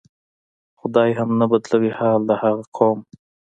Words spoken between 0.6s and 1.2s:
"خدای